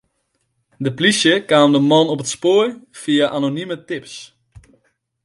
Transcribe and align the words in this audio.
De 0.85 0.91
polysje 0.97 1.33
kaam 1.49 1.71
de 1.73 1.81
man 1.91 2.11
op 2.13 2.21
it 2.23 2.33
spoar 2.35 2.67
fia 3.01 3.25
anonime 3.37 3.75
tips. 3.87 4.13